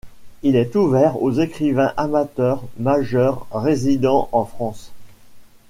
[0.41, 4.91] Il est ouvert aux écrivains amateurs majeurs résidant en France.